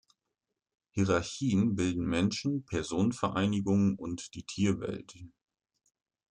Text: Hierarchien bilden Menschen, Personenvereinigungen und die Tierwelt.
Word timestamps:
Hierarchien 0.89 1.75
bilden 1.75 2.03
Menschen, 2.07 2.65
Personenvereinigungen 2.65 3.97
und 3.99 4.33
die 4.33 4.41
Tierwelt. 4.41 5.13